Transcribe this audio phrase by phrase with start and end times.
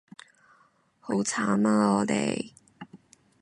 [0.99, 2.53] 好慘啊我哋